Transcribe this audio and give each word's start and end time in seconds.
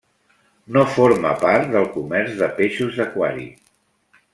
No 0.77 0.83
forma 0.93 1.35
part 1.43 1.69
del 1.75 1.87
comerç 1.99 2.35
de 2.43 2.51
peixos 2.61 3.01
d'aquari. 3.03 3.51